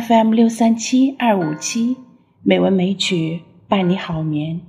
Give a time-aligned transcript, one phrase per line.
[0.00, 1.96] FM 六三七二五七
[2.42, 4.60] 美文美曲伴你好眠，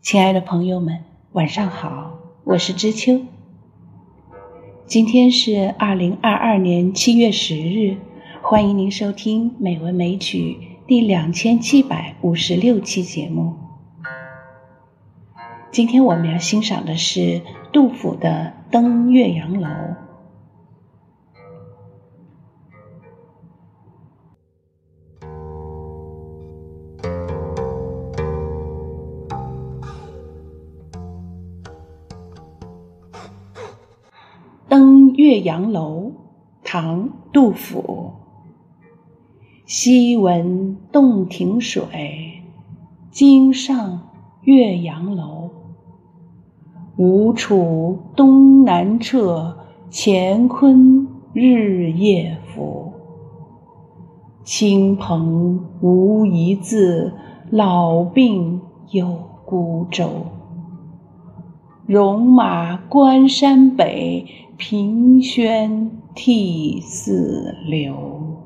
[0.00, 3.20] 亲爱的朋友们，晚上好，我是知秋。
[4.84, 7.98] 今天是二零二二年七月十日，
[8.42, 10.56] 欢迎您收听美文美曲
[10.88, 13.54] 第两千七百五十六期节目。
[15.70, 17.40] 今天我们要欣赏的是
[17.72, 19.68] 杜甫的《登岳阳楼》。
[35.26, 36.12] 岳阳楼，
[36.62, 38.12] 唐·杜甫。
[39.64, 42.44] 昔闻洞庭水，
[43.10, 44.02] 今上
[44.42, 45.50] 岳阳楼。
[46.96, 49.56] 吴楚东南坼，
[49.90, 52.92] 乾坤日夜浮。
[54.44, 57.12] 亲朋无一字，
[57.50, 58.60] 老病
[58.92, 60.08] 有孤舟。
[61.86, 64.24] 戎马关山北，
[64.58, 67.12] 凭轩涕泗
[67.66, 68.40] 流。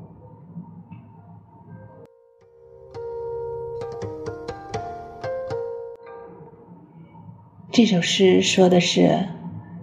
[7.71, 9.29] 这首诗说的是，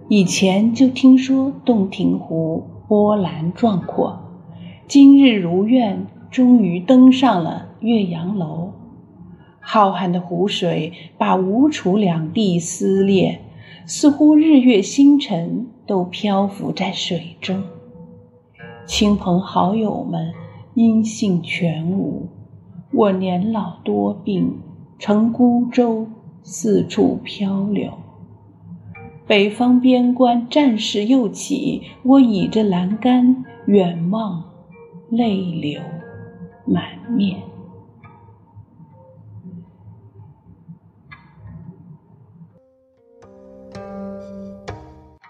[0.07, 4.19] 以前就听说洞庭湖波澜壮阔，
[4.87, 8.73] 今日如愿，终于登上了岳阳楼。
[9.59, 13.41] 浩瀚的湖水把吴楚两地撕裂。
[13.85, 17.63] 似乎日月星辰都漂浮在水中，
[18.85, 20.31] 亲朋好友们
[20.75, 22.27] 音信全无，
[22.93, 24.59] 我年老多病，
[24.99, 26.05] 乘孤舟
[26.43, 27.91] 四处漂流。
[29.25, 34.43] 北方边关战事又起，我倚着栏杆远望，
[35.09, 35.81] 泪流
[36.65, 37.39] 满面。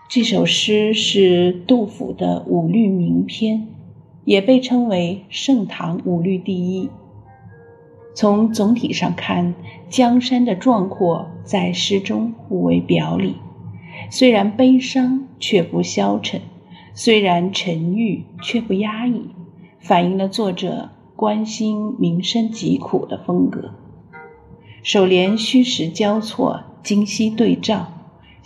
[0.09, 3.68] 这首诗是杜甫的五律名篇，
[4.25, 6.90] 也被称为盛唐五律第一。
[8.16, 9.53] 从总体上看，
[9.88, 13.36] 江山的壮阔在诗中互为表里。
[14.09, 16.40] 虽然悲伤，却不消沉；
[16.96, 19.26] 虽然沉郁，却不压抑，
[19.78, 23.76] 反映了作者关心民生疾苦的风格。
[24.81, 27.91] 首联虚实交错，今昔对照。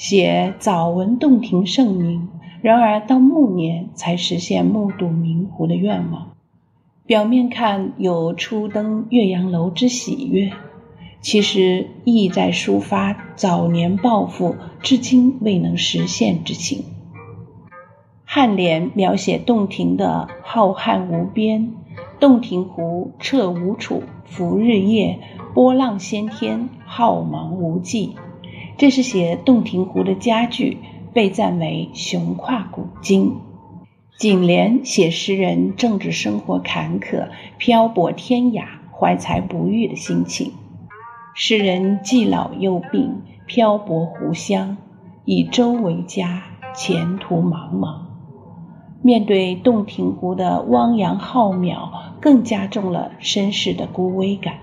[0.04, 2.28] 写早闻洞庭盛名，
[2.62, 6.28] 然而到暮年才实现目睹明湖的愿望。
[7.06, 10.52] 表面看有初登岳阳楼之喜悦，
[11.22, 16.84] 其实意在抒发早年抱负至今未能实现之情。
[18.28, 21.72] 颔联描写洞庭的浩瀚无边，
[22.20, 25.22] 洞庭湖彻无楚，浮日夜，
[25.54, 28.18] 波浪掀天，浩茫无际。
[28.78, 30.80] 这是写洞庭湖的佳句，
[31.14, 33.36] 被赞为雄跨古今。
[34.18, 40.54] 颈联写诗人政治生活坎坷，漂泊天涯，怀才不遇的心情。
[41.36, 44.78] 诗人既老又病，漂泊湖乡，
[45.26, 46.44] 以舟为家，
[46.76, 48.02] 前途茫茫。
[49.02, 51.90] 面对洞庭湖的汪洋浩渺，
[52.22, 54.56] 更加重了身世的孤微感。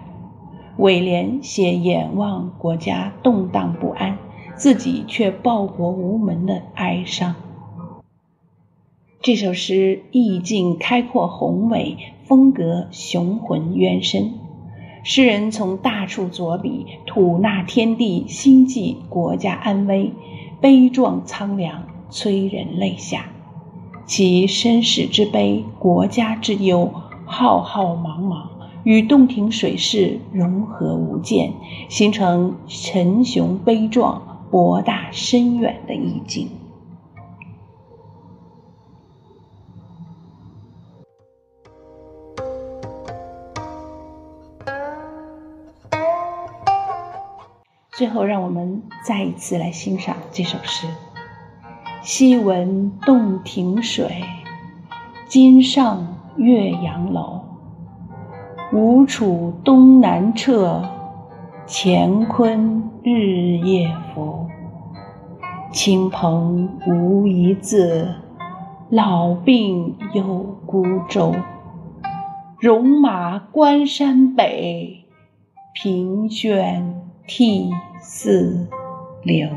[0.77, 4.19] 尾联写眼望国家动荡不安，
[4.57, 7.35] 自己却报国无门的哀伤。
[9.23, 14.33] 这首诗意境开阔宏伟，风格雄浑渊深。
[15.03, 20.13] 诗人从大处着笔，吐纳天地，心系国家安危，
[20.61, 23.27] 悲壮苍凉，催人泪下。
[24.07, 26.93] 其身世之悲，国家之忧，
[27.25, 28.50] 浩浩茫茫。
[28.85, 31.53] 与洞庭水势融合无间，
[31.89, 36.49] 形成沉雄悲壮、博大深远的意境。
[47.93, 50.87] 最后，让我们再一次来欣赏这首诗：
[52.01, 54.25] 昔闻洞庭水，
[55.29, 57.50] 今上岳阳楼。
[58.73, 60.85] 吴楚东南坼，
[61.67, 64.47] 乾坤日夜浮。
[65.73, 68.15] 亲朋无一字，
[68.89, 71.35] 老病有孤舟。
[72.61, 75.05] 戎马关山北，
[75.75, 76.95] 凭轩
[77.27, 78.69] 涕泗
[79.25, 79.49] 流。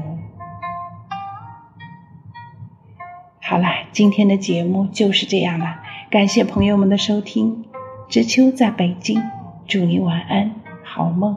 [3.44, 5.75] 好了，今天的节目就是这样了，
[6.09, 7.66] 感谢朋友们的收听。
[8.13, 9.19] 知秋在北京，
[9.68, 11.36] 祝你晚安，好梦。